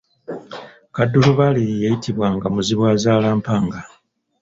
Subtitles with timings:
[0.95, 3.77] Kaddulubaale ye yayitibwanga Muzibwazaalampanga.